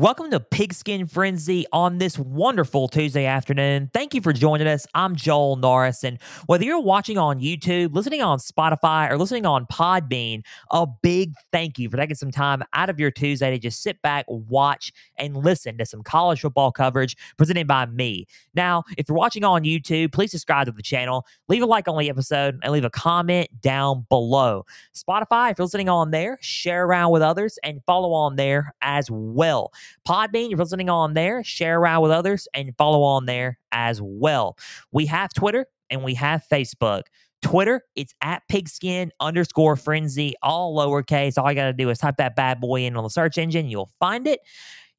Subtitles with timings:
[0.00, 3.90] Welcome to Pigskin Frenzy on this wonderful Tuesday afternoon.
[3.92, 4.86] Thank you for joining us.
[4.94, 6.04] I'm Joel Norris.
[6.04, 11.34] And whether you're watching on YouTube, listening on Spotify, or listening on Podbean, a big
[11.52, 14.90] thank you for taking some time out of your Tuesday to just sit back, watch,
[15.18, 18.26] and listen to some college football coverage presented by me.
[18.54, 21.98] Now, if you're watching on YouTube, please subscribe to the channel, leave a like on
[21.98, 24.64] the episode, and leave a comment down below.
[24.94, 29.10] Spotify, if you're listening on there, share around with others and follow on there as
[29.10, 29.70] well.
[30.08, 34.56] Podbean, you're listening on there, share around with others, and follow on there as well.
[34.92, 37.02] We have Twitter and we have Facebook.
[37.42, 41.38] Twitter, it's at pigskin underscore frenzy, all lowercase.
[41.38, 43.68] All you got to do is type that bad boy in on the search engine.
[43.68, 44.40] You'll find it.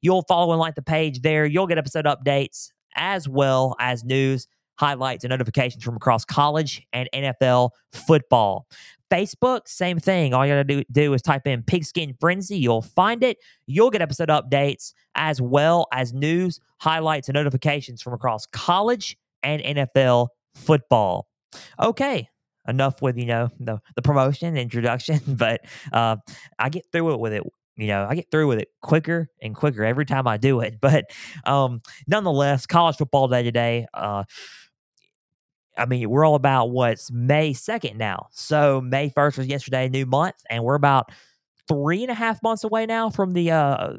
[0.00, 1.46] You'll follow and like the page there.
[1.46, 4.48] You'll get episode updates as well as news,
[4.78, 8.66] highlights, and notifications from across college and NFL football.
[9.12, 10.32] Facebook, same thing.
[10.32, 12.56] All you gotta do, do is type in Pigskin Frenzy.
[12.56, 13.36] You'll find it.
[13.66, 19.60] You'll get episode updates as well as news, highlights, and notifications from across college and
[19.60, 21.28] NFL football.
[21.78, 22.30] Okay,
[22.66, 25.60] enough with you know the the promotion introduction, but
[25.92, 26.16] uh,
[26.58, 27.42] I get through it with it.
[27.76, 30.76] You know, I get through with it quicker and quicker every time I do it.
[30.80, 31.10] But
[31.44, 33.86] um, nonetheless, college football day today.
[33.92, 34.24] Uh,
[35.76, 38.28] I mean, we're all about what's May 2nd now.
[38.30, 41.10] So May 1st was yesterday, new month, and we're about
[41.68, 43.94] three and a half months away now from the uh,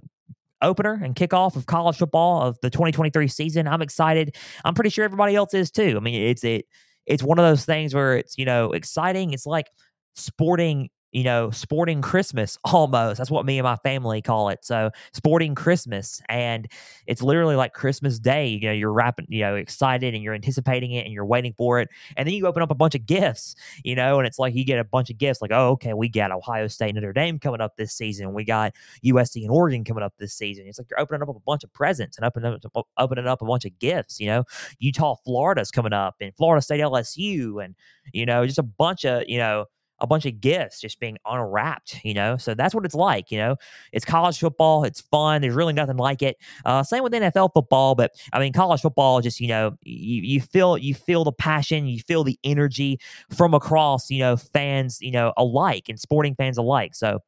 [0.61, 3.67] opener and kickoff of college football of the 2023 season.
[3.67, 4.35] I'm excited.
[4.65, 5.95] I'm pretty sure everybody else is too.
[5.97, 6.65] I mean, it's it
[7.05, 9.33] it's one of those things where it's, you know, exciting.
[9.33, 9.67] It's like
[10.15, 13.19] sporting you know, sporting Christmas almost.
[13.19, 14.65] That's what me and my family call it.
[14.65, 16.21] So sporting Christmas.
[16.27, 16.67] And
[17.07, 18.47] it's literally like Christmas Day.
[18.47, 21.79] You know, you're wrapping, you know, excited and you're anticipating it and you're waiting for
[21.79, 21.89] it.
[22.17, 24.65] And then you open up a bunch of gifts, you know, and it's like you
[24.65, 27.61] get a bunch of gifts like, oh, okay, we got Ohio State Notre Dame coming
[27.61, 28.33] up this season.
[28.33, 28.73] We got
[29.05, 30.65] USC and Oregon coming up this season.
[30.67, 33.45] It's like you're opening up a bunch of presents and opening up, opening up a
[33.45, 34.43] bunch of gifts, you know.
[34.79, 37.75] Utah, Florida's coming up and Florida State LSU and,
[38.13, 39.65] you know, just a bunch of, you know,
[40.03, 42.37] a bunch of gifts just being unwrapped, you know?
[42.37, 43.55] So that's what it's like, you know?
[43.93, 44.83] It's college football.
[44.83, 45.41] It's fun.
[45.41, 46.37] There's really nothing like it.
[46.65, 50.41] Uh, same with NFL football, but I mean, college football just, you know, you, you
[50.41, 52.99] feel, you feel the passion, you feel the energy
[53.35, 56.93] from across, you know, fans, you know, alike and sporting fans alike.
[56.93, 57.21] So,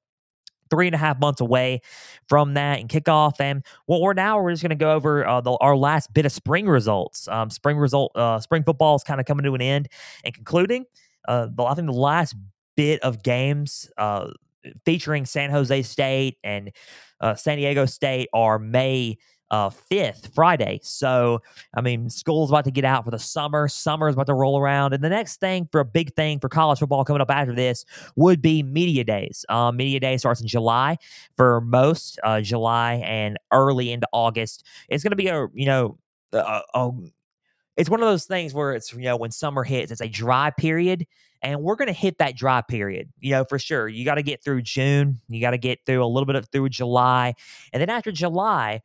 [0.69, 1.81] three and a half months away
[2.27, 3.39] from that and kickoff.
[3.39, 6.25] And what we're now we're just going to go over uh, the, our last bit
[6.25, 7.27] of spring results.
[7.27, 9.89] Um, spring result, uh, spring football is kind of coming to an end
[10.23, 10.85] and concluding.
[11.27, 12.35] Uh, the, I think the last
[12.75, 14.29] bit of games uh,
[14.85, 16.71] featuring San Jose State and
[17.21, 19.17] uh, San Diego State are May
[19.51, 20.79] uh, 5th, Friday.
[20.83, 21.41] So,
[21.75, 23.67] I mean, school's about to get out for the summer.
[23.67, 24.93] Summer is about to roll around.
[24.93, 27.85] And the next thing for a big thing for college football coming up after this
[28.15, 29.45] would be Media Days.
[29.49, 30.97] Uh, Media Day starts in July
[31.37, 34.65] for most, uh, July and early into August.
[34.89, 35.97] It's going to be a, you know,
[36.33, 36.91] a, a,
[37.77, 40.51] it's one of those things where it's, you know, when summer hits, it's a dry
[40.51, 41.05] period
[41.41, 43.87] and we're going to hit that dry period, you know, for sure.
[43.87, 46.47] You got to get through June, you got to get through a little bit of
[46.49, 47.33] through July.
[47.73, 48.81] And then after July,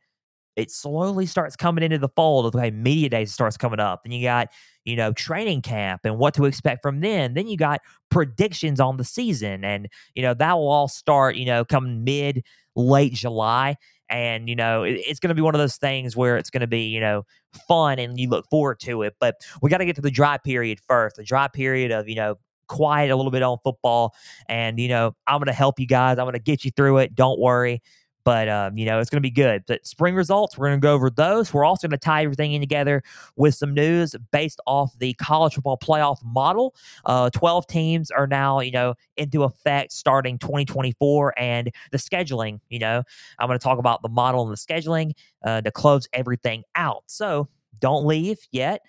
[0.55, 4.01] it slowly starts coming into the fold of okay, media days starts coming up.
[4.03, 4.49] and you got,
[4.83, 7.33] you know, training camp and what to expect from then.
[7.33, 9.63] Then you got predictions on the season.
[9.63, 12.43] And, you know, that will all start, you know, come mid,
[12.75, 13.77] late July.
[14.11, 16.61] And, you know, it, it's going to be one of those things where it's going
[16.61, 17.23] to be, you know,
[17.67, 19.15] fun and you look forward to it.
[19.19, 22.15] But we got to get to the dry period first, the dry period of, you
[22.15, 22.35] know,
[22.67, 24.13] quiet a little bit on football.
[24.47, 26.19] And, you know, I'm going to help you guys.
[26.19, 27.15] I'm going to get you through it.
[27.15, 27.81] Don't worry.
[28.23, 29.63] But, um, you know, it's going to be good.
[29.67, 31.53] But spring results, we're going to go over those.
[31.53, 33.03] We're also going to tie everything in together
[33.35, 36.75] with some news based off the college football playoff model.
[37.05, 42.79] Uh, 12 teams are now, you know, into effect starting 2024 and the scheduling, you
[42.79, 43.03] know,
[43.39, 47.03] I'm going to talk about the model and the scheduling uh, to close everything out.
[47.07, 47.47] So
[47.79, 48.81] don't leave yet.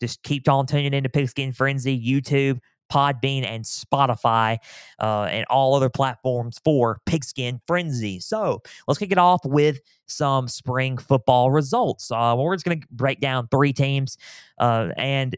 [0.00, 4.58] Just keep on tuning into Pigskin Frenzy, YouTube, Podbean, and Spotify,
[5.00, 8.20] uh, and all other platforms for Pigskin Frenzy.
[8.20, 12.10] So let's kick it off with some spring football results.
[12.10, 14.16] Uh, we're just going to break down three teams,
[14.58, 15.36] uh, and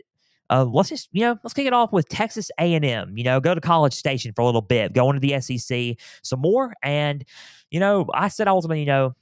[0.50, 3.16] uh, let's just you know let's kick it off with Texas A&M.
[3.16, 6.40] You know, go to College Station for a little bit, go into the SEC some
[6.40, 7.24] more, and
[7.70, 9.14] you know I said to you know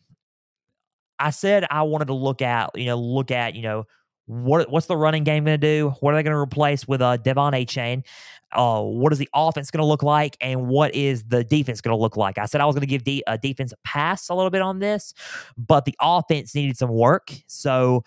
[1.19, 3.85] I said I wanted to look at you know look at you know
[4.29, 5.95] what what's the running game going to do?
[6.01, 8.05] What are they going to replace with uh, De'Von Achane?
[8.53, 11.97] Uh, what is the offense going to look like, and what is the defense going
[11.97, 12.39] to look like?
[12.39, 14.63] I said I was going to give de- a defense a pass a little bit
[14.63, 15.15] on this,
[15.57, 17.33] but the offense needed some work.
[17.47, 18.05] So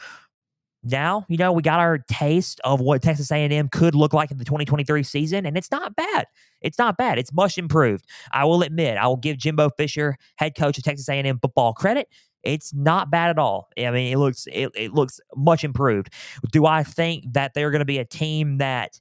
[0.83, 4.37] now you know we got our taste of what Texas A&M could look like in
[4.37, 6.27] the 2023 season, and it's not bad.
[6.61, 7.17] It's not bad.
[7.17, 8.05] It's much improved.
[8.31, 8.97] I will admit.
[8.97, 12.07] I will give Jimbo Fisher, head coach of Texas A&M football, credit
[12.43, 13.69] It's not bad at all.
[13.77, 16.09] I mean, it looks it, it looks much improved.
[16.51, 18.99] Do I think that they're going to be a team that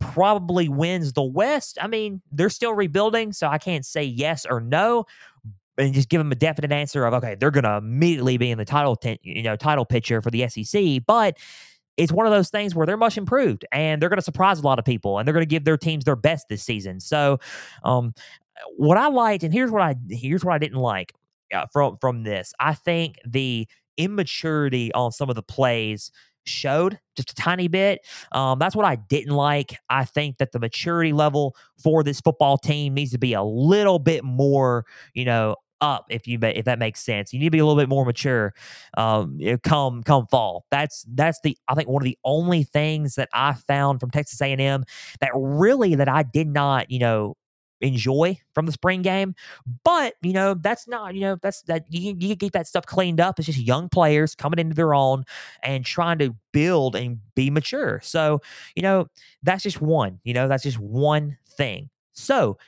[0.00, 1.78] probably wins the West?
[1.80, 5.06] I mean, they're still rebuilding, so I can't say yes or no
[5.78, 8.58] and just give them a definite answer of okay, they're going to immediately be in
[8.58, 11.36] the title ten, you know title picture for the SEC, but
[11.96, 14.62] it's one of those things where they're much improved and they're going to surprise a
[14.62, 17.00] lot of people and they're going to give their teams their best this season.
[17.00, 17.38] So,
[17.84, 18.14] um,
[18.76, 21.12] what I liked, and here's what I here's what I didn't like
[21.52, 22.52] uh, from from this.
[22.60, 23.66] I think the
[23.96, 26.10] immaturity on some of the plays
[26.44, 28.00] showed just a tiny bit.
[28.32, 29.76] Um, that's what I didn't like.
[29.88, 33.98] I think that the maturity level for this football team needs to be a little
[33.98, 34.84] bit more,
[35.14, 37.32] you know, up if you if that makes sense.
[37.32, 38.54] You need to be a little bit more mature.
[38.96, 40.64] Um, come come fall.
[40.70, 44.40] That's that's the I think one of the only things that I found from Texas
[44.40, 44.84] A and M
[45.20, 47.36] that really that I did not you know
[47.82, 49.34] enjoy from the spring game.
[49.84, 53.20] But you know, that's not you know that's that you you get that stuff cleaned
[53.20, 53.38] up.
[53.38, 55.24] It's just young players coming into their own
[55.62, 58.00] and trying to build and be mature.
[58.02, 58.40] So
[58.74, 59.06] you know,
[59.42, 60.20] that's just one.
[60.24, 61.90] You know, that's just one thing.
[62.14, 62.58] So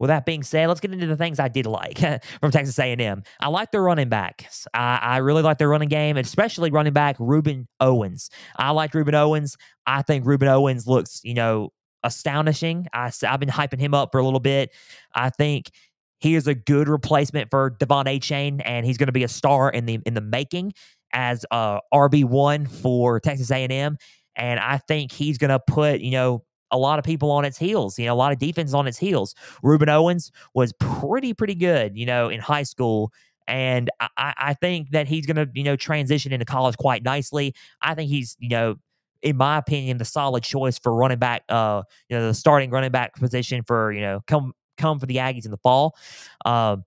[0.00, 1.98] with that being said, let's get into the things I did like
[2.40, 3.22] from Texas A&M.
[3.38, 4.66] I like their running backs.
[4.72, 8.30] I, I really like their running game, especially running back Rueben Owens.
[8.56, 9.58] I like Rueben Owens.
[9.86, 12.86] I think Rueben Owens looks, you know, astonishing.
[12.92, 14.70] I, I've been hyping him up for a little bit.
[15.14, 15.70] I think
[16.18, 19.70] he is a good replacement for De'Von Achane, and he's going to be a star
[19.70, 20.74] in the in the making
[21.12, 23.96] as uh, a RB one for Texas A and M.
[24.36, 27.58] And I think he's going to put you know a lot of people on its
[27.58, 27.98] heels.
[27.98, 29.34] You know, a lot of defense on its heels.
[29.64, 31.96] Rueben Owens was pretty pretty good.
[31.96, 33.12] You know, in high school.
[33.48, 37.52] And I, I think that he's going to, you know, transition into college quite nicely.
[37.82, 38.76] I think he's, you know,
[39.22, 42.90] in my opinion, the solid choice for running back, uh, you know, the starting running
[42.90, 45.96] back position for, you know, come come for the Aggies in the fall.
[46.44, 46.84] Um,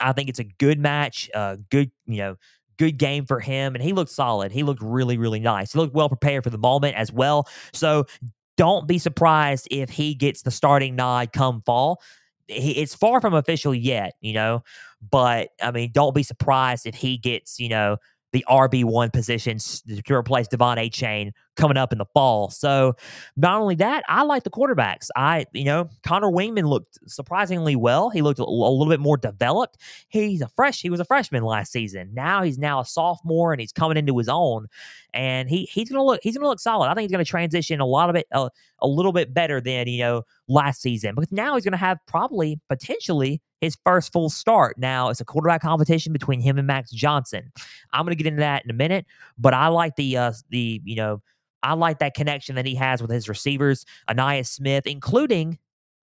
[0.00, 2.36] I think it's a good match, uh, good, you know,
[2.78, 3.74] good game for him.
[3.74, 4.50] And he looked solid.
[4.50, 5.72] He looked really, really nice.
[5.72, 7.48] He looked well prepared for the moment as well.
[7.72, 8.06] So
[8.56, 12.02] don't be surprised if he gets the starting nod come fall.
[12.48, 14.62] He, it's far from official yet, you know,
[15.10, 17.98] but I mean, don't be surprised if he gets, you know,
[18.32, 22.50] the RB1 positions to replace De'Von Chain coming up in the fall.
[22.50, 22.94] So
[23.36, 25.08] not only that, I like the quarterbacks.
[25.14, 28.08] I, you know, Conner Weigman looked surprisingly well.
[28.08, 29.76] He looked a, a little bit more developed.
[30.08, 32.10] He's a fresh, he was a freshman last season.
[32.14, 34.66] Now he's now a sophomore and he's coming into his own.
[35.14, 36.88] And he he's gonna look he's gonna look solid.
[36.88, 38.48] I think he's gonna transition a lot of it uh,
[38.80, 41.14] a little bit better than, you know, last season.
[41.14, 44.76] Because now he's gonna have probably potentially his first full start.
[44.76, 47.52] Now it's a quarterback competition between him and Max Johnson.
[47.92, 49.06] I'm going to get into that in a minute,
[49.38, 51.22] but I like the uh, the you know
[51.62, 55.58] I like that connection that he has with his receivers, Ainias Smith, including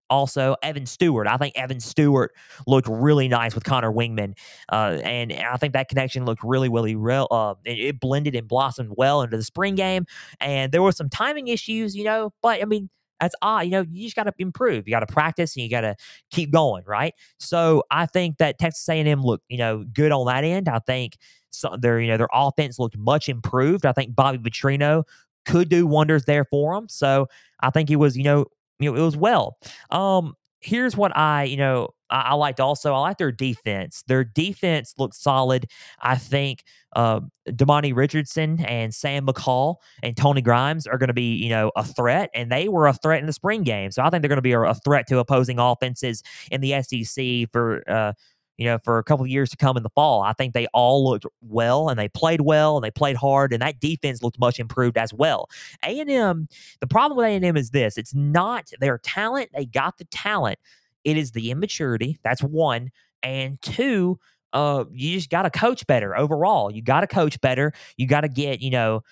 [0.08, 1.26] also Evan Stewart.
[1.28, 2.32] I think Evan Stewart
[2.66, 4.38] looked really nice with Conner Weigman,
[4.72, 7.28] uh, and I think that connection looked really, really real.
[7.30, 10.06] Uh, it, it, blended and blossomed well into the spring game,
[10.40, 12.32] and there were some timing issues, you know.
[12.40, 12.88] But I mean,
[13.20, 13.66] that's odd.
[13.66, 14.88] You know, you just got to improve.
[14.88, 15.96] You got to practice, and you got to
[16.30, 17.14] keep going, right?
[17.38, 20.68] So I think that Texas A&M looked, you know, good on that end.
[20.68, 21.16] I think.
[21.52, 23.84] So their you know their offense looked much improved.
[23.84, 25.04] I think Bobby Petrino,
[25.46, 26.88] could do wonders there for them.
[26.88, 27.28] So
[27.60, 28.46] I think it was, you know,
[28.78, 29.58] you know, it was well.
[29.90, 32.94] Um, here's what I, you know, I, I liked also.
[32.94, 34.02] I like their defense.
[34.06, 35.66] Their defense looked solid.
[36.00, 36.64] I think
[36.94, 41.70] uh, Demani Richardson and Sam McCall and Tony Grimes are going to be, you know,
[41.76, 43.90] a threat, and they were a threat in the spring game.
[43.90, 46.82] So I think they're going to be a, a, threat to opposing offenses in the
[46.82, 48.12] SEC for uh,
[48.60, 50.20] you know, for a couple of years to come in the fall.
[50.20, 53.62] I think they all looked well and they played well and they played hard and
[53.62, 55.48] that defense looked much improved as well.
[55.82, 56.46] A&M,
[56.80, 60.58] the problem with A&M is this, it's not their talent, they got the talent.
[61.04, 62.18] It is the immaturity.
[62.22, 62.90] That's one.
[63.22, 64.18] And two,
[64.52, 66.70] uh, you just got to coach better overall.
[66.70, 67.72] You got to coach better.
[67.96, 69.02] You got to get, you know,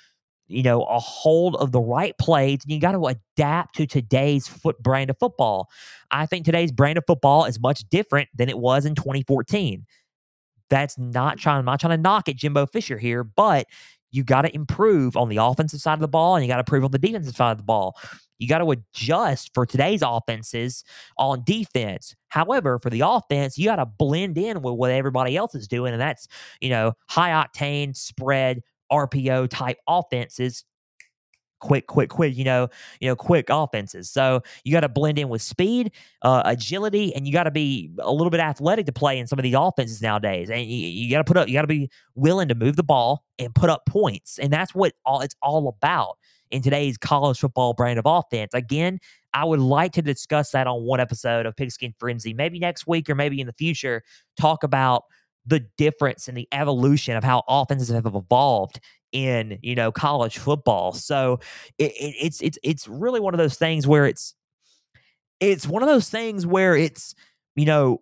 [0.49, 4.49] you know, a hold of the right plays, and you got to adapt to today's
[4.49, 5.69] foot brand of football.
[6.11, 9.87] I think today's brand of football is much different than it was in 2014.
[10.71, 13.67] That's not trying, I'm not trying to knock at Jimbo Fisher here, but
[14.11, 16.61] you got to improve on the offensive side of the ball and you got to
[16.61, 17.97] improve on the defensive side of the ball.
[18.39, 20.85] You got to adjust for today's offenses
[21.19, 22.15] on defense.
[22.29, 25.93] However, for the offense, you got to blend in with what everybody else is doing,
[25.93, 26.29] and that's
[26.61, 30.65] you know high octane spread RPO type offenses
[31.61, 32.69] quick, quick, quick, you know,
[33.01, 34.11] you know, quick offenses.
[34.11, 35.93] So you got to blend in with speed,
[36.23, 39.39] uh, agility, and you got to be a little bit athletic to play in some
[39.39, 40.51] of these offenses nowadays.
[40.51, 42.85] And you, you got to put up, you got to be willing to move the
[42.85, 44.39] ball and put up points.
[44.39, 46.17] And that's what all it's all about
[46.51, 48.55] in today's college football brand of offense.
[48.55, 48.99] Again,
[49.35, 53.11] I would like to discuss that on one episode of Pigskin Frenzy, maybe next week
[53.11, 54.03] or maybe in the future.
[54.39, 55.03] Talk about
[55.49, 58.81] the difference and the evolution of how offenses have evolved
[59.13, 60.93] in you know college football.
[60.93, 61.41] So
[61.79, 64.35] it, it, it's it's it's really one of those things where it's
[65.41, 67.15] it's one of those things where it's
[67.57, 68.01] you know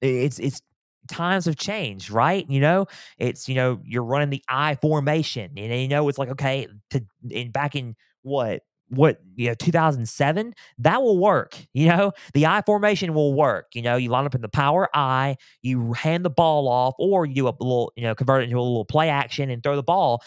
[0.00, 0.62] it's it's
[1.08, 2.48] times have changed, right?
[2.48, 2.86] You know,
[3.18, 7.04] it's you know you're running the I formation, and you know it's like okay, to
[7.28, 12.12] in back in what what you know 2007 that will work you know?
[12.34, 13.96] The i formation will work you know?
[13.96, 17.48] You line up in the power i you hand the ball off or you do
[17.48, 20.22] a little you know convert it into a little play action and throw the ball.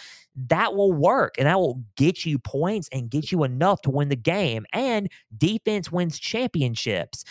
[0.47, 4.09] That will work and that will get you points and get you enough to win
[4.09, 7.23] the game and defense wins championships.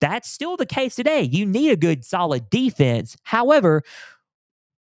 [0.00, 1.22] That's still the case today.
[1.22, 3.16] You need a good solid defense.
[3.24, 3.82] However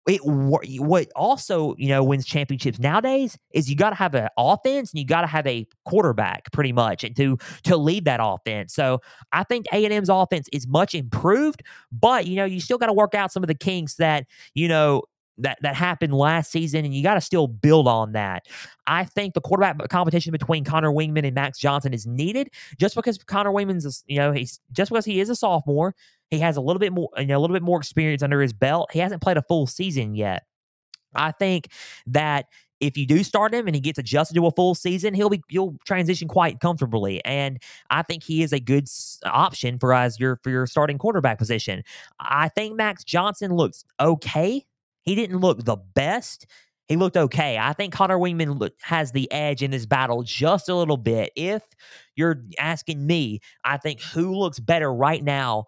[0.07, 4.93] it what also you know wins championships nowadays is you got to have an offense
[4.93, 8.75] and you got to have a quarterback pretty much and to to lead that offense.
[8.75, 9.01] So
[9.33, 12.87] I think A and M's offense is much improved, but you know you still got
[12.87, 15.03] to work out some of the kinks that you know
[15.39, 18.47] that that happened last season, and you got to still build on that.
[18.87, 23.19] I think the quarterback competition between Conner Weigman and Max Johnson is needed, just because
[23.19, 25.95] Conner Weigman's, you know, he's just because he is a sophomore,
[26.31, 28.53] he has a little bit more, you know, a little bit more experience under his
[28.53, 28.91] belt.
[28.93, 30.45] He hasn't played a full season yet.
[31.15, 31.69] I think
[32.07, 32.47] that
[32.81, 35.43] if you do start him and he gets adjusted to a full season, he'll be
[35.49, 37.61] you'll transition quite comfortably, and
[37.91, 38.89] I think he is a good
[39.25, 41.83] option for as your for your starting quarterback position.
[42.21, 44.67] I think Max Johnson looks okay
[45.05, 46.47] he didn't look the best.
[46.89, 47.57] He looked okay.
[47.59, 51.33] I think Conner Weigman has the edge in this battle just a little bit.
[51.35, 51.63] If
[52.15, 55.67] you're asking me, I think who looks better right now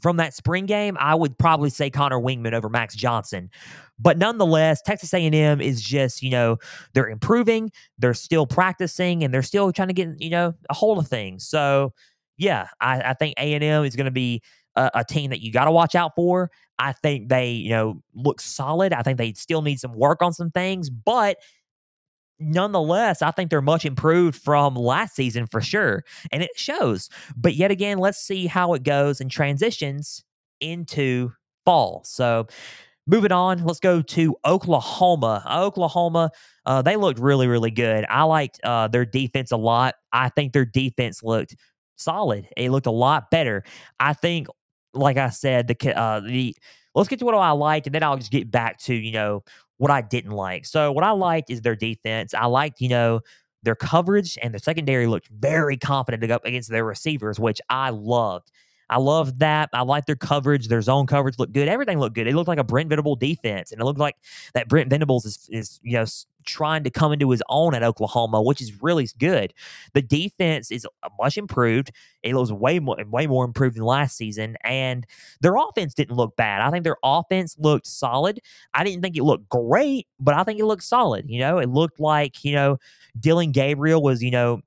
[0.00, 3.50] from that spring game, I would probably say Conner Weigman over Max Johnson.
[3.98, 6.58] But nonetheless, Texas A&M is just, you know,
[6.94, 10.98] they're improving, they're still practicing, and they're still trying to get, you know, a hold
[10.98, 11.46] of things.
[11.46, 11.92] So,
[12.36, 14.42] yeah, I, I think A&M is going to be
[14.78, 16.50] a, a team that you got to watch out for.
[16.78, 18.92] I think they, you know, look solid.
[18.92, 21.38] I think they still need some work on some things, but
[22.38, 26.04] nonetheless, I think they're much improved from last season for sure.
[26.30, 27.10] And it shows.
[27.36, 30.24] But yet again, let's see how it goes and transitions
[30.60, 31.32] into
[31.64, 32.02] fall.
[32.04, 32.46] So
[33.08, 35.42] moving on, let's go to Oklahoma.
[35.50, 36.30] Oklahoma,
[36.64, 38.06] uh, they looked really, really good.
[38.08, 39.96] I liked uh, their defense a lot.
[40.12, 41.56] I think their defense looked
[41.96, 42.48] solid.
[42.56, 43.64] It looked a lot better.
[43.98, 44.46] I think
[44.94, 46.56] like I said, the uh, the
[46.94, 49.44] let's get to what I liked, and then I'll just get back to you know
[49.78, 50.66] what I didn't like.
[50.66, 52.34] So what I liked is their defense.
[52.34, 53.20] I liked you know
[53.62, 57.60] their coverage and the secondary looked very confident to go up against their receivers, which
[57.68, 58.50] I loved.
[58.90, 59.68] I love that.
[59.72, 60.68] I like their coverage.
[60.68, 61.68] Their zone coverage looked good.
[61.68, 62.26] Everything looked good.
[62.26, 64.16] It looked like a Brent Venable defense, and it looked like
[64.54, 66.06] that Brent Venables is, is you know
[66.48, 69.52] trying to come into his own at Oklahoma, which is really good.
[69.92, 71.92] The defense is uh, much improved.
[72.22, 75.06] It was way more way more improved than last season, and
[75.40, 76.62] their offense didn't look bad.
[76.62, 78.40] I think their offense looked solid.
[78.74, 81.28] I didn't think it looked great, but I think it looked solid.
[81.28, 82.78] You know, it looked like you know
[83.20, 84.62] Dillon Gabriel was you know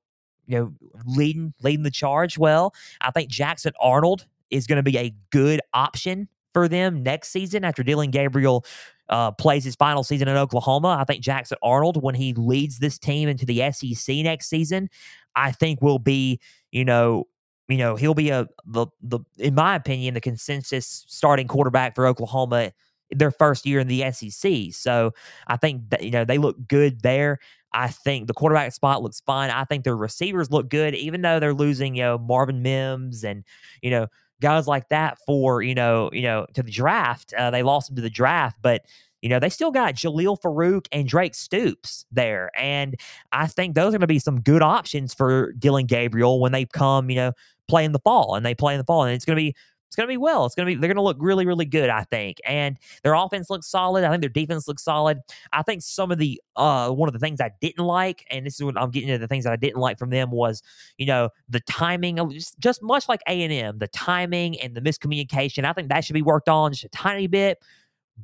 [0.51, 0.73] you know,
[1.05, 2.73] leading leading the charge well.
[2.99, 7.63] I think Jackson Arnold is going to be a good option for them next season
[7.63, 8.65] after Dillon Gabriel
[9.09, 10.97] uh, plays his final season in Oklahoma.
[10.99, 14.89] I think Jackson Arnold, when he leads this team into the SEC next season,
[15.35, 16.39] I think will be,
[16.71, 17.27] you know,
[17.69, 22.05] you know, he'll be a the the in my opinion the consensus starting quarterback for
[22.05, 22.73] Oklahoma
[23.15, 24.73] their first year in the SEC.
[24.73, 25.13] So
[25.47, 27.39] I think that you know they look good there.
[27.73, 29.49] I think the quarterback spot looks fine.
[29.49, 33.45] I think their receivers look good, even though they're losing, you know, Marvin Mims and,
[33.81, 34.07] you know,
[34.41, 37.33] guys like that for, you know, you know, to the draft.
[37.33, 38.81] Uh, they lost them to the draft, but
[39.21, 42.49] you know, they still got Jalil Farooq and Drake Stoops there.
[42.57, 42.95] And
[43.31, 46.65] I think those are going to be some good options for Dillon Gabriel when they
[46.65, 47.33] come, you know,
[47.67, 49.03] play in the fall and they play in the fall.
[49.03, 49.55] And it's going to be
[49.91, 50.45] it's going to be well.
[50.45, 52.37] It's going to be, they're going to look really, really good, I think.
[52.47, 54.05] And their offense looks solid.
[54.05, 55.19] I think their defense looks solid.
[55.51, 58.55] I think some of the, uh, one of the things I didn't like, and this
[58.55, 60.63] is what I'm getting to the things that I didn't like from them was,
[60.97, 65.65] you know, the timing of just, just much like A&M, the timing and the miscommunication.
[65.65, 67.57] I think that should be worked on just a tiny bit.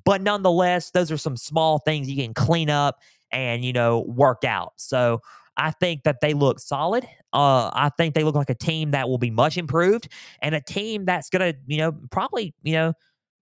[0.06, 3.02] But nonetheless, those are some small things you can clean up
[3.34, 4.72] and, you know, work out.
[4.78, 5.22] So
[5.58, 7.04] I think that they look solid.
[7.34, 10.08] Uh, I think they look like a team that will be much improved
[10.42, 12.94] and a team that's going to, you know, probably, you know,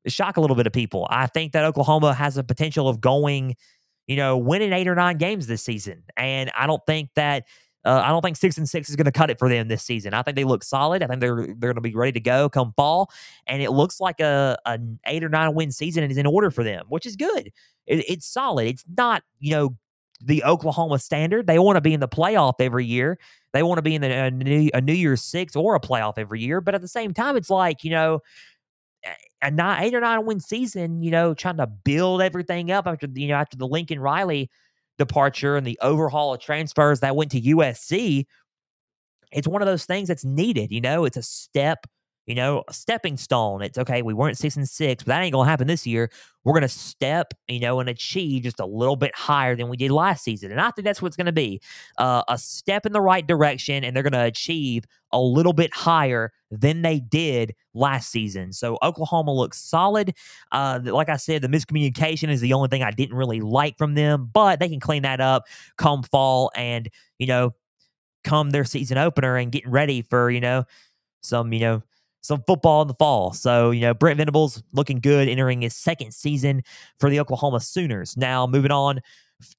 [0.07, 1.07] shock a little bit of people.
[1.09, 3.55] I think that Oklahoma has a potential of going,
[4.07, 6.03] you know, winning eight or nine games this season.
[6.15, 7.45] And I don't think that
[7.85, 9.83] uh, I don't think six and six is going to cut it for them this
[9.83, 10.13] season.
[10.13, 11.03] I think they look solid.
[11.03, 13.11] I think they're they're going to be ready to go come fall,
[13.45, 16.63] and it looks like a an eight or nine win season is in order for
[16.63, 17.51] them, which is good.
[17.85, 18.67] It, it's solid.
[18.67, 19.77] It's not you know
[20.21, 21.47] the Oklahoma standard.
[21.47, 23.17] They want to be in the playoff every year.
[23.53, 26.13] They want to be in the, a, new, a New Year's Six or a playoff
[26.17, 26.61] every year.
[26.61, 28.19] But at the same time, it's like, you know,
[29.03, 32.87] eh, a nine, eight or nine win season, you know, trying to build everything up
[32.87, 34.49] after you know after the Lincoln Riley
[34.97, 38.25] departure and the overhaul of transfers that went to USC.
[39.31, 40.71] It's one of those things that's needed.
[40.71, 41.85] You know, it's a step
[42.25, 43.61] you know, stepping stone.
[43.61, 46.09] It's okay, we weren't six and six, but that ain't gonna happen this year.
[46.43, 49.91] We're gonna step, you know, and achieve just a little bit higher than we did
[49.91, 50.51] last season.
[50.51, 51.61] And I think that's what's gonna be
[51.97, 56.31] uh, a step in the right direction, and they're gonna achieve a little bit higher
[56.51, 58.53] than they did last season.
[58.53, 60.13] So Oklahoma looks solid.
[60.51, 63.95] Uh, like I said, the miscommunication is the only thing I didn't really like from
[63.95, 65.45] them, but they can clean that up
[65.77, 66.89] come fall and,
[67.19, 67.53] you know,
[68.23, 70.65] come their season opener and getting ready for, you know,
[71.21, 71.83] some, you know,
[72.25, 73.33] some football in the fall.
[73.33, 76.63] So, you know, Brent Venables looking good, entering his second season
[76.99, 78.17] for the Oklahoma Sooners.
[78.17, 78.99] Now, moving on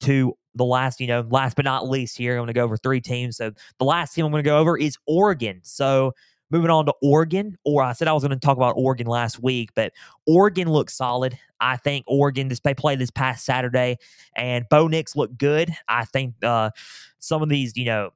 [0.01, 2.77] to the last, you know, last but not least here, I'm going to go over
[2.77, 3.37] three teams.
[3.37, 5.61] So, the last team I'm going to go over is Oregon.
[5.63, 6.13] So,
[6.51, 9.43] moving on to Oregon, or I said I was going to talk about Oregon last
[9.43, 9.93] week, but
[10.27, 11.39] Oregon looks solid.
[11.61, 13.97] I think Oregon, this they played this past Saturday,
[14.37, 15.71] and Bo Nix looked good.
[15.89, 16.71] I think uh,
[17.19, 18.11] some of these, you know,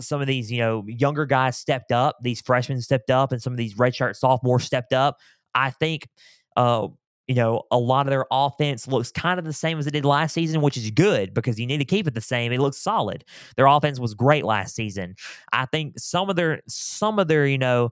[0.00, 3.52] some of these, you know, younger guys stepped up, these freshmen stepped up, and some
[3.52, 5.18] of these redshirt sophomores stepped up.
[5.54, 6.08] I think,
[6.56, 6.88] uh,
[7.28, 10.04] you know, a lot of their offense looks kind of the same as it did
[10.04, 12.52] last season, which is good because you need to keep it the same.
[12.52, 13.24] It looks solid.
[13.56, 15.14] Their offense was great last season.
[15.52, 17.90] I think some of their some of their, you know,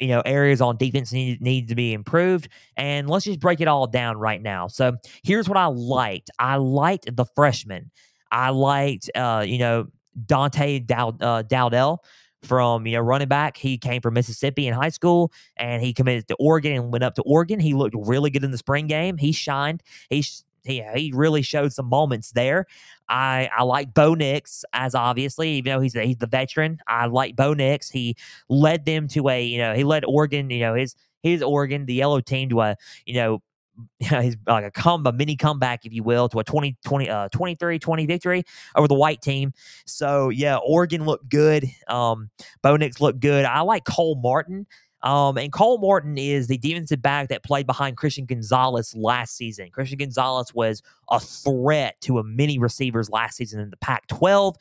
[0.00, 3.68] you know areas on defense need, need to be improved and let's just break it
[3.68, 4.92] all down right now so
[5.24, 7.90] here's what i liked i liked the freshmen
[8.30, 9.86] i liked uh you know
[10.26, 11.98] Dante uh, Dowdell
[12.42, 13.56] from you know running back.
[13.56, 17.14] He came from Mississippi in high school, and he committed to Oregon and went up
[17.16, 17.60] to Oregon.
[17.60, 19.16] He looked really good in the spring game.
[19.16, 19.82] He shined.
[20.10, 20.24] He
[20.64, 22.66] he, he really showed some moments there.
[23.08, 26.78] I I like Bo Nix as obviously even though he's a, he's the veteran.
[26.86, 27.90] I like Bo Nix.
[27.90, 28.16] He
[28.48, 31.94] led them to a you know he led Oregon you know his his Oregon the
[31.94, 32.76] yellow team to a
[33.06, 33.42] you know
[33.98, 37.28] he's like a come a mini comeback, if you will, to a 20, 20, uh,
[37.30, 39.52] 23 20 victory over the white team.
[39.86, 41.64] So, yeah, Oregon looked good.
[41.88, 42.30] Um,
[42.64, 43.44] looked good.
[43.44, 44.66] I like Cole Martin.
[45.02, 49.70] Um, and Cole Martin is the defensive back that played behind Christian Gonzalez last season.
[49.70, 54.56] Christian Gonzalez was a threat to a many receivers last season in the Pac 12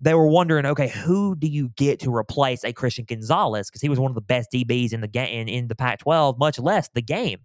[0.00, 3.68] they were wondering, okay, who do you get to replace a Christian Gonzalez?
[3.68, 6.38] Because he was one of the best DBs in the game in, in the Pac-12,
[6.38, 7.40] much less the game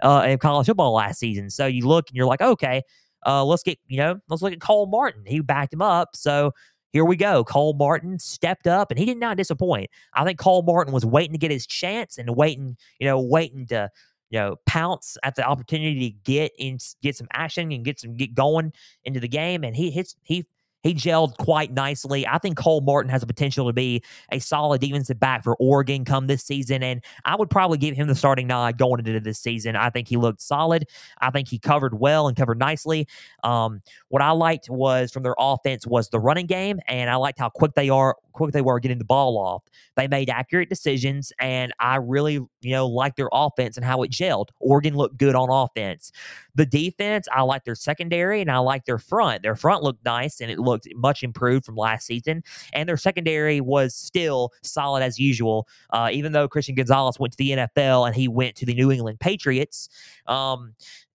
[0.00, 1.50] uh, in college football last season.
[1.50, 2.82] So you look and you're like, okay,
[3.26, 5.22] uh, let's get you know, let's look at Cole Martin.
[5.26, 6.52] He backed him up, so
[6.92, 7.44] here we go.
[7.44, 9.90] Cole Martin stepped up, and he did not disappoint.
[10.14, 13.66] I think Cole Martin was waiting to get his chance and waiting, you know, waiting
[13.66, 13.90] to
[14.30, 18.16] you know pounce at the opportunity to get in, get some action and get some
[18.16, 18.72] get going
[19.04, 19.64] into the game.
[19.64, 20.46] And he hits he
[20.82, 22.26] he gelled quite nicely.
[22.26, 26.04] I think Cole Martin has a potential to be a solid defensive back for Oregon
[26.04, 29.38] come this season, and I would probably give him the starting nod going into this
[29.38, 29.76] season.
[29.76, 30.86] I think he looked solid.
[31.20, 33.08] I think he covered well and covered nicely.
[33.42, 37.38] Um, what I liked was from their offense was the running game, and I liked
[37.38, 39.64] how quick they are quick they were getting the ball off.
[39.96, 44.10] They made accurate decisions, and I really, you know, like their offense and how it
[44.10, 44.50] gelled.
[44.60, 46.12] Oregon looked good on offense.
[46.54, 49.42] The defense, I like their secondary and I like their front.
[49.42, 52.42] Their front looked nice and it looked much improved from last season.
[52.72, 57.38] And their secondary was still solid as usual, uh, even though Christian Gonzalez went to
[57.38, 59.88] the NFL and he went to the New England Patriots.
[60.26, 60.74] Um,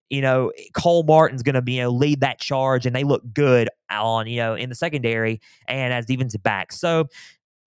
[0.10, 3.24] you know, Cole Martin's going to be, you know, lead that charge, and they look
[3.34, 6.72] good on, you know, in the secondary and as defensive back.
[6.72, 7.08] So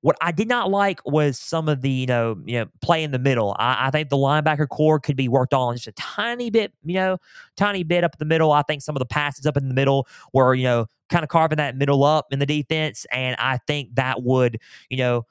[0.06, 3.10] what I did not like was some of the, you know, you know, play in
[3.10, 3.56] the middle.
[3.58, 6.94] I, I, think the linebacker corps could be worked on just a tiny bit, you
[6.94, 7.18] know,
[7.56, 8.52] tiny bit up the middle.
[8.52, 11.28] I think some of the passes up in the middle were, you know, kind of
[11.28, 13.04] carving that middle up in the defense.
[13.10, 15.26] And I think that would, you know,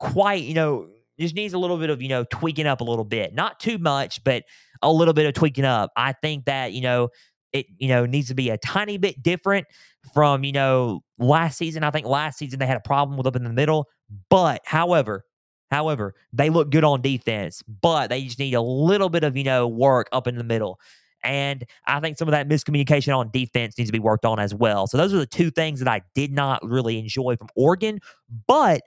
[0.00, 0.88] quite, you know,
[1.20, 3.32] just needs a little bit of, you know, tweaking up a little bit.
[3.34, 4.42] Not too much, but
[4.82, 5.92] a little bit of tweaking up.
[5.96, 7.10] I think that, you know,
[7.52, 9.68] it, you know, needs to be a tiny bit different
[10.12, 11.84] from, you know, last season.
[11.84, 13.88] I think last season they had a problem with up in the middle.
[14.28, 15.24] But however,
[15.70, 19.44] however, they look good on defense, but they just need a little bit of, you
[19.44, 20.78] know, work up in the middle.
[21.24, 24.54] And I think some of that miscommunication on defense needs to be worked on as
[24.54, 24.86] well.
[24.86, 28.00] So those are the two things that I did not really enjoy from Oregon.
[28.46, 28.82] But,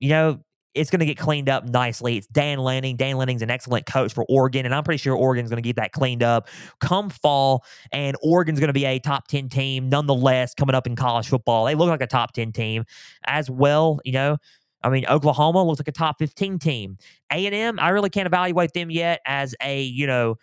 [0.00, 0.40] you know,
[0.74, 2.16] it's going to get cleaned up nicely.
[2.16, 2.96] It's Dan Lanning.
[2.96, 5.76] Dan Lanning's an excellent coach for Oregon, and I'm pretty sure Oregon's going to get
[5.76, 6.48] that cleaned up
[6.80, 7.64] come fall.
[7.92, 11.64] And Oregon's going to be a top 10 team nonetheless coming up in college football.
[11.64, 12.84] They look like a top 10 team
[13.26, 14.36] as well, you know.
[14.82, 16.98] I mean, Oklahoma looks like a top 15 team.
[17.32, 20.36] A&M, I really can't evaluate them yet as a, you know,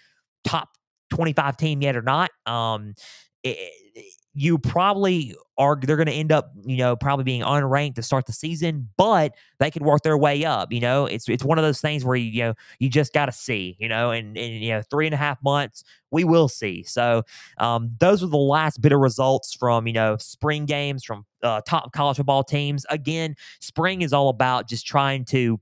[0.43, 0.69] top
[1.11, 2.31] 25 team yet or not.
[2.45, 2.95] Um,
[3.43, 8.03] it, you probably are they're going to end up you know probably being unranked to
[8.03, 11.05] start the season but they could work their way up you know?
[11.05, 13.77] It's it's one of those things where you, you know you just got to see
[13.79, 14.11] you know?
[14.11, 16.83] And, and you know three and a half months we will see.
[16.83, 17.23] So
[17.57, 21.61] um, those are the last bit of results from you know spring games from uh,
[21.61, 22.85] top college football teams.
[22.89, 25.59] Again spring is all about just trying to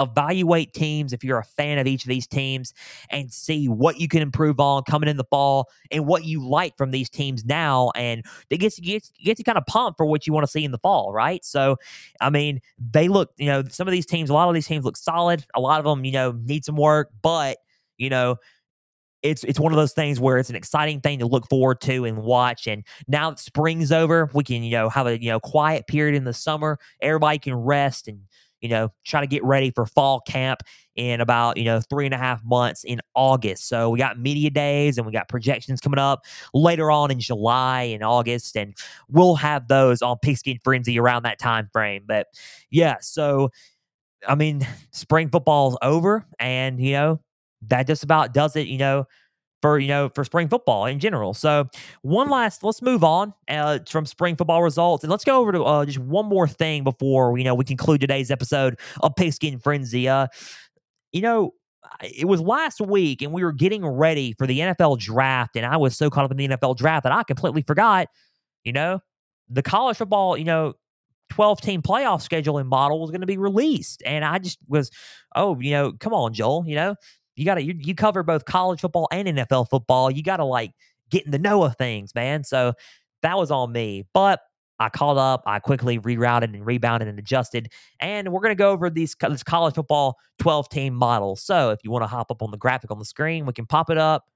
[0.00, 2.72] evaluate teams if you're a fan of each of these teams
[3.10, 6.76] and see what you can improve on coming in the fall and what you like
[6.76, 10.26] from these teams now and it gets gets gets you kind of pumped for what
[10.26, 11.76] you want to see in the fall right so
[12.20, 14.84] i mean they look you know some of these teams a lot of these teams
[14.84, 17.58] look solid a lot of them you know need some work but
[17.98, 18.36] you know
[19.22, 22.04] it's it's one of those things where it's an exciting thing to look forward to
[22.04, 22.66] and watch.
[22.66, 26.14] And now that spring's over, we can you know have a you know quiet period
[26.14, 26.78] in the summer.
[27.00, 28.22] Everybody can rest and
[28.60, 30.62] you know, try to get ready for fall camp
[30.96, 33.68] in about, you know, three and a half months in August.
[33.68, 37.82] So we got media days and we got projections coming up later on in July
[37.82, 38.56] and August.
[38.56, 38.76] And
[39.08, 42.04] we'll have those on Pigskin Frenzy around that time frame.
[42.06, 42.26] But
[42.70, 43.50] yeah, so
[44.28, 47.20] I mean, spring football's over and, you know,
[47.68, 49.06] that just about does it, you know,
[49.62, 51.34] for you know for spring football in general.
[51.34, 51.68] So
[52.02, 55.62] one last, let's move on uh, from spring football results, and let's go over to
[55.62, 60.08] uh, just one more thing before you know we conclude today's episode of Pigskin Frenzy.
[60.08, 60.26] Uh,
[61.12, 61.54] you know,
[62.02, 65.76] it was last week, and we were getting ready for the NFL draft, and I
[65.76, 68.08] was so caught up in the NFL draft that I completely forgot.
[68.64, 69.00] You know,
[69.48, 70.74] the college football, you know,
[71.30, 74.02] 12 team playoff scheduling model was going to be released.
[74.04, 74.90] And I just was,
[75.34, 76.96] oh, you know, come on, Joel, you know,
[77.40, 80.10] you got to you, you cover both college football and NFL football.
[80.10, 80.72] You got to like
[81.08, 82.44] get in the know of things, man.
[82.44, 82.74] So
[83.22, 84.04] that was on me.
[84.12, 84.40] But
[84.78, 87.72] I called up, I quickly rerouted and rebounded and adjusted.
[87.98, 91.34] And we're going to go over these this college football 12 team model.
[91.34, 93.64] So if you want to hop up on the graphic on the screen, we can
[93.64, 94.26] pop it up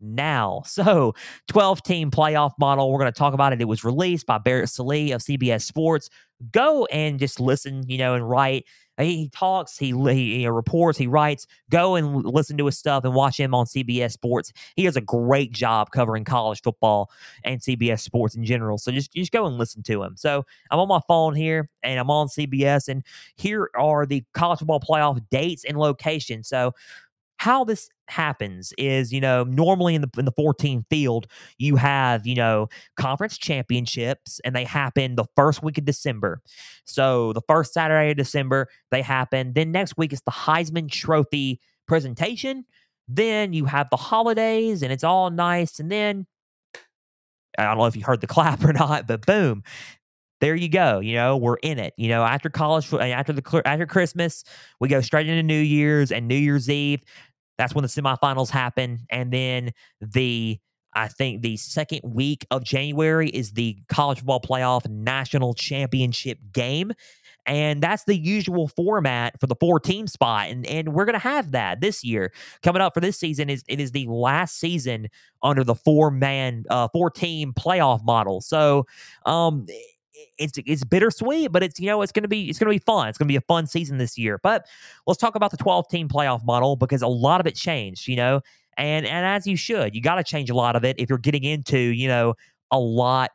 [0.00, 0.62] now.
[0.66, 1.14] So
[1.46, 2.90] 12 team playoff model.
[2.90, 3.60] We're going to talk about it.
[3.60, 6.10] It was released by Barrett Sallee of CBS Sports.
[6.50, 8.64] Go and just listen, you know, and write
[8.98, 11.46] he talks, he, he, he reports, he writes.
[11.70, 14.52] Go and listen to his stuff and watch him on CBS Sports.
[14.76, 17.10] He does a great job covering college football
[17.44, 18.78] and CBS Sports in general.
[18.78, 20.16] So just just go and listen to him.
[20.16, 23.04] So I'm on my phone here and I'm on CBS, and
[23.36, 26.48] here are the college football playoff dates and locations.
[26.48, 26.74] So
[27.36, 31.26] how this happens is, you know, normally in the in the 14 field,
[31.58, 36.40] you have, you know, conference championships and they happen the first week of December.
[36.84, 39.52] So the first Saturday of December, they happen.
[39.54, 42.64] Then next week is the Heisman Trophy presentation.
[43.08, 45.80] Then you have the holidays and it's all nice.
[45.80, 46.26] And then
[47.58, 49.62] I don't know if you heard the clap or not, but boom,
[50.40, 51.00] there you go.
[51.00, 51.94] You know, we're in it.
[51.96, 54.44] You know, after college, after the after Christmas,
[54.80, 57.02] we go straight into New Year's and New Year's Eve.
[57.58, 59.00] That's when the semifinals happen.
[59.10, 60.58] And then the
[60.94, 66.92] I think the second week of January is the college football playoff national championship game.
[67.46, 70.48] And that's the usual format for the four team spot.
[70.48, 72.32] And and we're gonna have that this year.
[72.62, 75.08] Coming up for this season is it is the last season
[75.42, 78.40] under the four man uh four team playoff model.
[78.40, 78.86] So
[79.24, 79.66] um
[80.38, 83.08] it's it's bittersweet, but it's you know it's gonna be it's gonna be fun.
[83.08, 84.38] It's gonna be a fun season this year.
[84.42, 84.66] But
[85.06, 88.16] let's talk about the 12 team playoff model because a lot of it changed, you
[88.16, 88.40] know,
[88.76, 91.18] and and as you should, you got to change a lot of it if you're
[91.18, 92.34] getting into you know
[92.70, 93.30] a lot,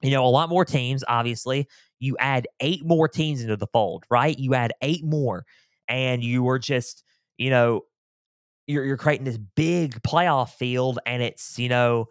[0.00, 1.04] you know, a lot more teams.
[1.06, 1.68] Obviously,
[2.00, 4.38] you add eight more teams into the fold, right?
[4.38, 5.44] You add eight more,
[5.88, 7.04] and you were just
[7.38, 7.82] you know
[8.66, 12.08] you're you're creating this big playoff field, and it's you know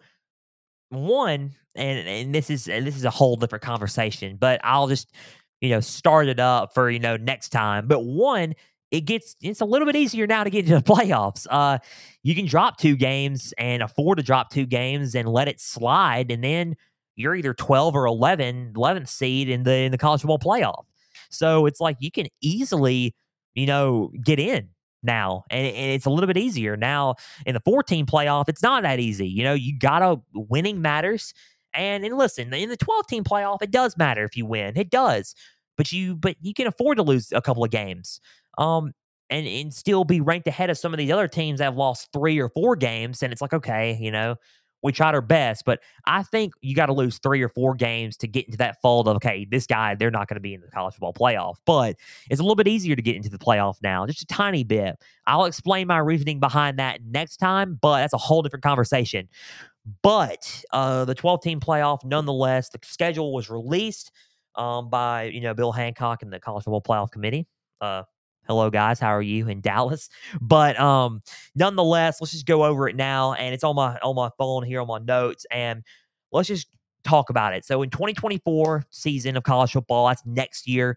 [0.92, 5.12] one and and this is and this is a whole different conversation, but I'll just
[5.60, 7.86] you know start it up for you know next time.
[7.86, 8.54] But one,
[8.90, 11.46] it gets it's a little bit easier now to get into the playoffs.
[11.50, 11.78] Uh,
[12.22, 16.30] you can drop two games and afford to drop two games and let it slide,
[16.30, 16.76] and then
[17.16, 20.84] you're either 12 or 11, 11th seed in the in the college football playoff.
[21.30, 23.14] So it's like you can easily,
[23.54, 24.68] you know, get in
[25.02, 27.14] now and, it's a little bit easier now
[27.46, 31.34] in the 14 playoff it's not that easy you know you gotta winning matters
[31.74, 34.76] and and listen, in the 12 team playoff, it does matter if you win.
[34.76, 35.34] It does.
[35.76, 38.20] But you but you can afford to lose a couple of games.
[38.58, 38.92] Um
[39.30, 42.08] and and still be ranked ahead of some of these other teams that have lost
[42.12, 44.36] 3 or 4 games and it's like okay, you know,
[44.82, 48.16] we tried our best, but I think you got to lose three or four games
[48.18, 50.60] to get into that fold of okay, this guy they're not going to be in
[50.60, 51.56] the college football playoff.
[51.64, 51.96] But
[52.30, 54.96] it's a little bit easier to get into the playoff now, just a tiny bit.
[55.26, 59.28] I'll explain my reasoning behind that next time, but that's a whole different conversation.
[60.02, 64.12] But uh, the 12 team playoff, nonetheless, the schedule was released
[64.54, 67.46] um, by you know Bill Hancock and the College Football Playoff Committee.
[67.80, 68.04] Uh,
[68.46, 70.08] hello guys, how are you in Dallas?
[70.40, 71.22] But um,
[71.54, 74.80] nonetheless, let's just go over it now, and it's on my on my phone here
[74.80, 75.82] on my notes, and
[76.32, 76.68] let's just
[77.04, 77.64] talk about it.
[77.64, 80.96] So in 2024 season of college football, that's next year,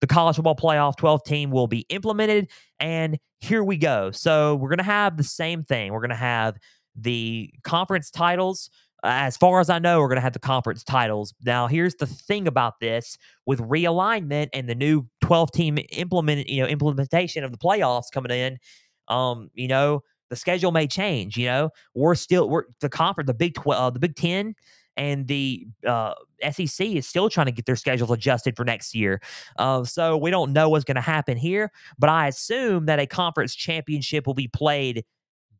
[0.00, 2.48] the college football playoff 12 team will be implemented.
[2.78, 4.10] And here we go.
[4.10, 5.92] So we're going to have the same thing.
[5.92, 6.56] We're going to have
[6.94, 8.70] the conference titles.
[9.04, 11.32] As far as I know, we're going to have the conference titles.
[11.44, 16.62] Now, here's the thing about this with realignment and the new 12 team implement, you
[16.62, 18.58] know, implementation of the playoffs coming in.
[19.06, 21.36] Um, you know, the schedule may change.
[21.36, 24.54] You know, we're still we're the conference, the Big Twelve, uh, the Big Ten,
[24.96, 26.14] and the uh,
[26.50, 29.20] SEC is still trying to get their schedules adjusted for next year.
[29.56, 33.06] Uh, so we don't know what's going to happen here, but I assume that a
[33.06, 35.04] conference championship will be played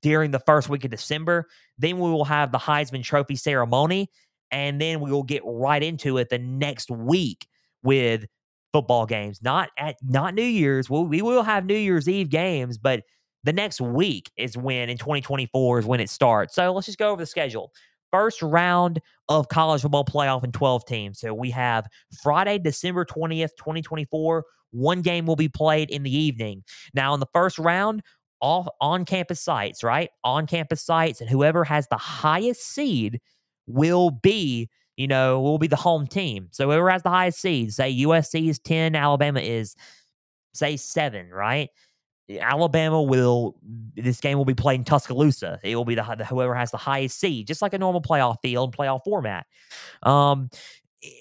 [0.02, 1.48] during the first week of December.
[1.78, 4.10] Then we will have the Heisman Trophy ceremony,
[4.50, 7.46] and then we will get right into it the next week
[7.82, 8.26] with
[8.72, 9.40] football games.
[9.42, 10.90] Not at not New Year's.
[10.90, 13.02] We'll, we will have New Year's Eve games, but
[13.44, 16.54] the next week is when in 2024 is when it starts.
[16.54, 17.72] So let's just go over the schedule.
[18.10, 21.20] First round of college football playoff in 12 teams.
[21.20, 21.86] So we have
[22.22, 24.44] Friday, December 20th, 2024.
[24.70, 26.62] One game will be played in the evening.
[26.94, 28.02] Now, in the first round,
[28.40, 30.10] off on campus sites, right?
[30.24, 33.20] On campus sites, and whoever has the highest seed
[33.66, 36.48] will be, you know, will be the home team.
[36.50, 39.76] So whoever has the highest seed, say USC is 10, Alabama is
[40.52, 41.68] say seven, right?
[42.40, 43.56] Alabama will
[43.94, 45.58] this game will be played in Tuscaloosa.
[45.62, 48.36] It will be the, the whoever has the highest seed, just like a normal playoff
[48.42, 49.46] field, playoff format.
[50.02, 50.50] Um,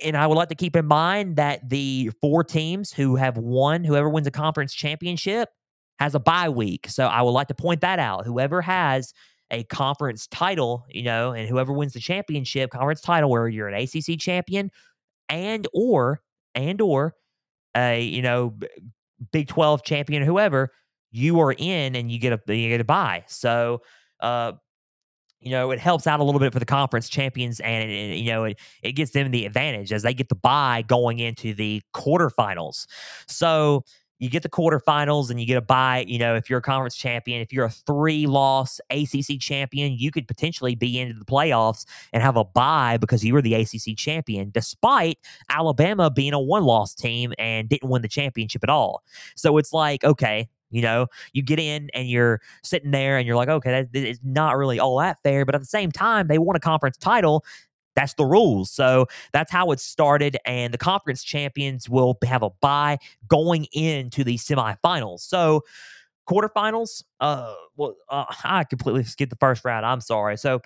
[0.04, 3.84] and I would like to keep in mind that the four teams who have won,
[3.84, 5.50] whoever wins a conference championship,
[6.00, 6.88] has a bye week.
[6.90, 8.26] So I would like to point that out.
[8.26, 9.14] Whoever has
[9.52, 13.76] a conference title, you know, and whoever wins the championship conference title, where you're an
[13.82, 14.72] ACC champion
[15.30, 16.22] and or
[16.56, 17.16] and or
[17.76, 18.54] a you know
[19.32, 20.72] Big Twelve champion, whoever
[21.12, 23.24] you are in and you get a you get a bye.
[23.28, 23.82] So
[24.20, 24.54] uh
[25.40, 28.32] you know, it helps out a little bit for the conference champions, and it, you
[28.32, 31.82] know, it, it gets them the advantage as they get the bye going into the
[31.94, 32.88] quarterfinals.
[33.28, 33.84] So
[34.20, 36.06] you get the quarterfinals and you get a bye.
[36.08, 40.12] You know, if you're a conference champion, if you're a three loss ACC champion, you
[40.12, 43.96] could potentially be into the playoffs and have a bye because you were the ACC
[43.96, 49.04] champion, despite Alabama being a one loss team and didn't win the championship at all.
[49.36, 53.36] So it's like, okay, you know, you get in and you're sitting there and you're
[53.36, 55.46] like, okay, that is not really all that fair.
[55.46, 57.46] But at the same time, they won a conference title.
[57.98, 58.70] That's the rules.
[58.72, 60.38] So that's how it started.
[60.46, 65.22] And the conference champions will have a bye going into the semifinals.
[65.22, 65.64] So
[66.30, 69.84] quarterfinals, uh, well, uh, I completely skipped the first round.
[69.84, 70.38] I'm sorry.
[70.38, 70.62] So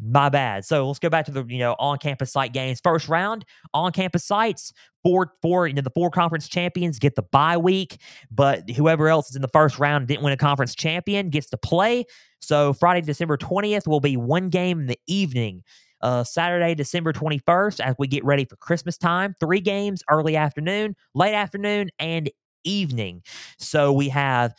[0.00, 0.64] my bad.
[0.64, 2.80] So let's go back to the you know on campus site games.
[2.80, 4.72] First round on campus sites.
[5.02, 9.30] Four four you know the four conference champions get the bye week, but whoever else
[9.30, 12.04] is in the first round didn't win a conference champion gets to play.
[12.40, 15.62] So Friday, December twentieth will be one game in the evening.
[16.02, 20.94] Uh, Saturday, December 21st, as we get ready for Christmas time, three games early afternoon,
[21.14, 22.30] late afternoon, and
[22.64, 23.22] evening.
[23.58, 24.54] So we have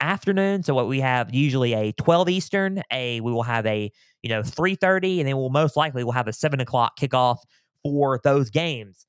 [0.00, 0.62] afternoon.
[0.62, 3.90] So what we have usually a 12 Eastern, a we will have a
[4.22, 7.38] you know 3:30, and then we'll most likely we'll have a seven o'clock kickoff
[7.82, 9.06] for those games.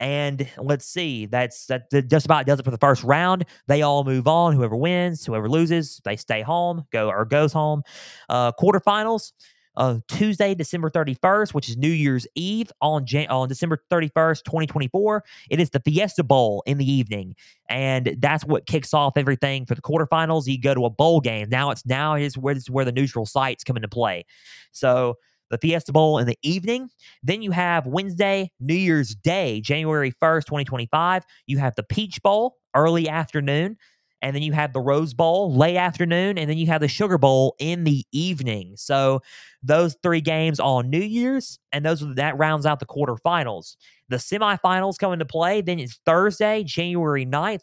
[0.00, 3.44] And let's see, that's that just about does it for the first round.
[3.66, 4.54] They all move on.
[4.54, 7.82] Whoever wins, whoever loses, they stay home, go or goes home.
[8.28, 9.32] Uh, quarterfinals
[9.78, 15.24] uh, Tuesday, December 31st, which is New Year's Eve on Jan- on December 31st, 2024.
[15.50, 17.36] It is the Fiesta Bowl in the evening,
[17.70, 20.46] and that's what kicks off everything for the quarterfinals.
[20.46, 21.48] You go to a bowl game.
[21.48, 24.26] Now it's now is where this is where the neutral sites come into play.
[24.72, 25.16] So
[25.50, 26.90] the Fiesta Bowl in the evening.
[27.22, 31.24] Then you have Wednesday, New Year's Day, January 1st, 2025.
[31.46, 33.78] You have the Peach Bowl early afternoon
[34.22, 37.18] and then you have the Rose Bowl late afternoon, and then you have the Sugar
[37.18, 38.74] Bowl in the evening.
[38.76, 39.20] So
[39.62, 43.76] those three games on New Year's, and those that rounds out the quarterfinals.
[44.08, 45.60] The semifinals come into play.
[45.60, 47.60] Then it's Thursday, January 9th,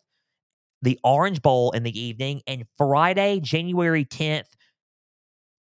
[0.82, 4.50] the Orange Bowl in the evening, and Friday, January 10th,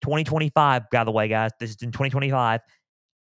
[0.03, 0.83] 2025.
[0.91, 2.61] By the way, guys, this is in 2025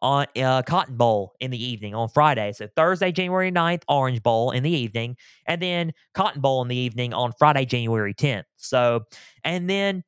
[0.04, 2.52] on uh, Cotton Bowl in the evening on Friday.
[2.52, 5.16] So Thursday, January 9th, Orange Bowl in the evening,
[5.48, 8.44] and then Cotton Bowl in the evening on Friday, January 10th.
[8.58, 9.04] So,
[9.44, 10.04] and then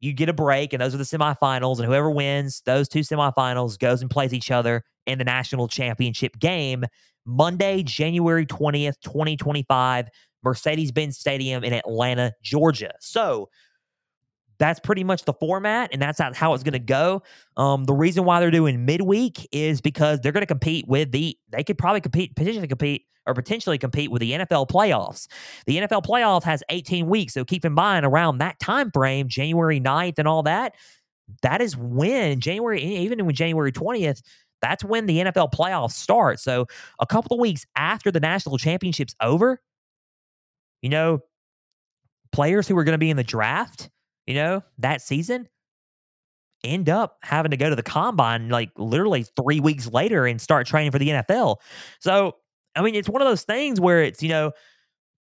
[0.00, 3.78] you get a break, and those are the semifinals, and whoever wins those two semifinals
[3.78, 6.84] goes and plays each other in the national championship game
[7.24, 10.08] Monday, January 20th, 2025,
[10.44, 12.92] Mercedes Benz Stadium in Atlanta, Georgia.
[13.00, 13.48] So,
[14.58, 17.22] that's pretty much the format, and that's how it's going to go.
[17.56, 21.38] Um, the reason why they're doing midweek is because they're going to compete with the.
[21.50, 25.28] They could probably compete, potentially compete, or potentially compete with the NFL playoffs.
[25.66, 29.80] The NFL playoff has 18 weeks, so keep in mind around that time frame, January
[29.80, 30.74] 9th and all that.
[31.42, 34.22] That is when January, even when January 20th,
[34.62, 36.40] that's when the NFL playoffs start.
[36.40, 36.66] So
[36.98, 39.60] a couple of weeks after the national championship's over,
[40.82, 41.20] you know,
[42.32, 43.90] players who are going to be in the draft,
[44.28, 45.48] you know, that season
[46.62, 50.66] end up having to go to the combine like literally three weeks later and start
[50.66, 51.56] training for the NFL.
[52.00, 52.36] So,
[52.76, 54.52] I mean, it's one of those things where it's, you know,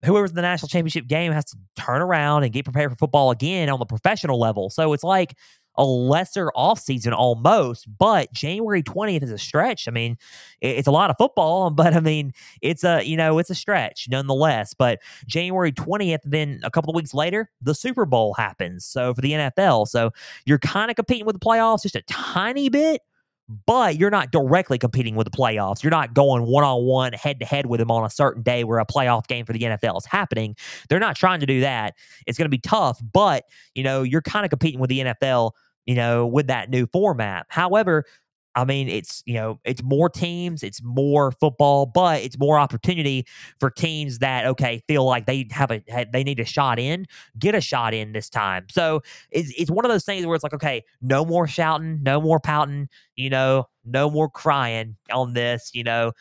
[0.06, 3.30] whoever's in the national championship game has to turn around and get prepared for football
[3.32, 4.70] again on the professional level.
[4.70, 5.36] So it's like,
[5.76, 9.88] a lesser offseason almost, but January 20th is a stretch.
[9.88, 10.18] I mean,
[10.62, 14.08] it's a lot of football, but I mean, it's a, you know, it's a stretch
[14.10, 14.74] nonetheless.
[14.74, 18.86] But January 20th, then a couple of weeks later, the Super Bowl happens.
[18.86, 20.12] So for the NFL, so
[20.46, 23.02] you're kind of competing with the playoffs just a tiny bit,
[23.48, 25.84] but you're not directly competing with the playoffs.
[25.84, 28.64] You're not going one on one, head to head with them on a certain day
[28.64, 30.56] where a playoff game for the NFL is happening.
[30.90, 31.96] They're not trying to do that.
[32.26, 35.52] It's going to be tough, but you know you're kind of competing with the NFL.
[35.86, 37.46] You know, with that new format.
[37.50, 38.06] However,
[38.56, 43.26] I mean, it's you know, it's more teams, it's more football, but it's more opportunity
[43.60, 47.06] for teams that okay feel like they have a they need a shot in,
[47.40, 48.66] get a shot in this time.
[48.70, 52.22] So it's it's one of those things where it's like okay, no more shouting, no
[52.22, 56.12] more pouting, you know, no more crying on this, you know.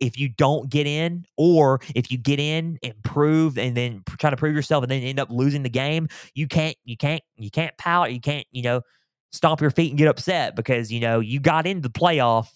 [0.00, 4.36] If you don't get in, or if you get in, improve, and then try to
[4.36, 7.76] prove yourself, and then end up losing the game, you can't, you can't, you can't
[7.78, 8.80] pout, you can't, you know,
[9.32, 12.48] stomp your feet and get upset because you know you got into the playoff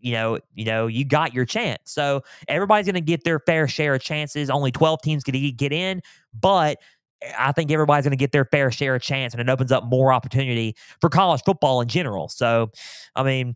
[0.00, 3.68] you know you know you got your chance so everybody's going to get their fair
[3.68, 6.02] share of chances only 12 teams can get in
[6.38, 6.78] but
[7.22, 9.72] eh, I think everybody's going to get their fair share of chance, and it opens
[9.72, 12.28] up more opportunity for college football in general.
[12.28, 12.70] So,
[13.16, 13.54] I mean,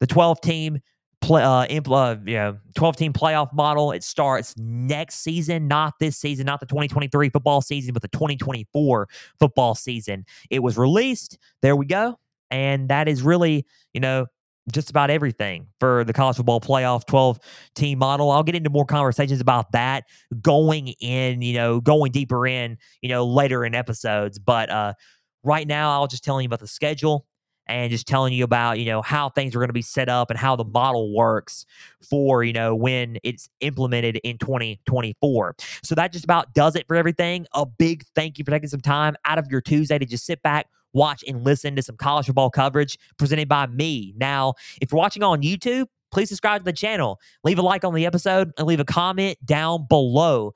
[0.00, 0.80] the 12 team
[1.22, 3.92] play, uh, uh, know, 12 team playoff model.
[3.92, 9.08] It starts next season, not this season, not the 2023 football season, but the 2024
[9.38, 10.26] football season.
[10.50, 11.38] It was released.
[11.62, 12.18] There we go.
[12.50, 14.26] And that is really, you know,
[14.70, 17.38] just about everything for the college football playoff 12
[17.74, 18.30] team model.
[18.30, 20.04] I'll get into more conversations about that
[20.40, 24.38] going in, you know, going deeper in, you know, later in episodes.
[24.38, 24.94] But uh
[25.42, 27.26] right now I'll just telling you about the schedule
[27.72, 30.30] and just telling you about you know how things are going to be set up
[30.30, 31.64] and how the model works
[32.08, 36.96] for you know when it's implemented in 2024 so that just about does it for
[36.96, 37.46] everything.
[37.54, 40.42] A big thank you for taking some time out of your tuesday to just sit
[40.42, 44.12] back watch and listen to some college football coverage presented by me.
[44.16, 47.94] Now if you're watching on youtube please subscribe to the channel leave a like on
[47.94, 50.52] the episode and leave a comment down below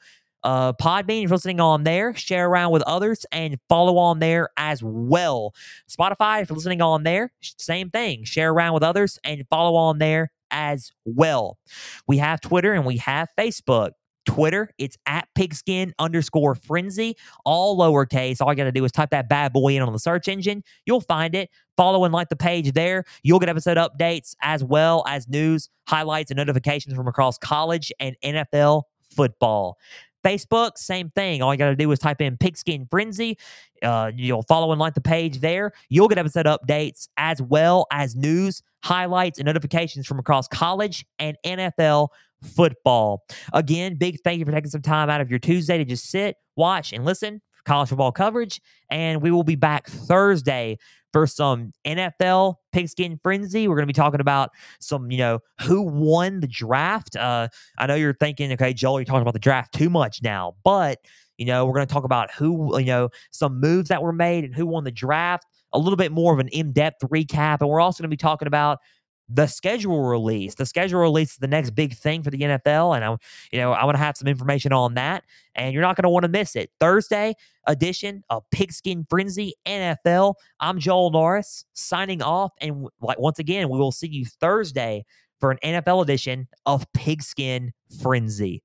[0.46, 4.50] uh, Podbean, if you're listening on there, share around with others and follow on there
[4.56, 5.52] as well.
[5.90, 8.22] Spotify, if you're listening on there, same thing.
[8.22, 11.58] Share around with others and follow on there as well.
[12.06, 13.90] We have Twitter and we have Facebook.
[14.24, 18.40] Twitter, it's at pigskin underscore frenzy, all lowercase.
[18.40, 20.62] All you got to do is type that bad boy in on the search engine.
[20.84, 21.50] You'll find it.
[21.76, 23.04] Follow and like the page there.
[23.24, 28.16] You'll get episode updates as well as news, highlights, and notifications from across college and
[28.24, 28.82] NFL
[29.16, 29.78] football.
[30.26, 31.40] Facebook, same thing.
[31.40, 33.38] All you got to do is type in Pigskin Frenzy.
[33.82, 35.72] Uh, you'll follow and like the page there.
[35.88, 41.36] You'll get episode updates as well as news, highlights, and notifications from across college and
[41.44, 42.08] NFL
[42.42, 43.24] football.
[43.52, 46.36] Again, big thank you for taking some time out of your Tuesday to just sit,
[46.56, 48.60] watch, and listen college football coverage.
[48.90, 50.78] And we will be back Thursday
[51.12, 53.68] for some NFL pigskin frenzy.
[53.68, 54.50] We're going to be talking about
[54.80, 57.16] some, you know, who won the draft.
[57.16, 57.48] Uh,
[57.78, 60.98] I know you're thinking, okay, Joel, you're talking about the draft too much now, but
[61.38, 64.44] you know, we're going to talk about who, you know, some moves that were made
[64.44, 65.46] and who won the draft.
[65.72, 68.48] A little bit more of an in-depth recap, and we're also going to be talking
[68.48, 68.78] about
[69.28, 70.54] the schedule release.
[70.54, 73.16] The schedule release is the next big thing for the NFL, and I,
[73.52, 76.10] you know, I want to have some information on that, and you're not going to
[76.10, 76.70] want to miss it.
[76.80, 77.34] Thursday
[77.66, 80.34] edition of Pigskin Frenzy NFL.
[80.60, 85.04] I'm Joel Norris signing off, and like once again, we will see you Thursday
[85.40, 88.62] for an NFL edition of Pigskin Frenzy.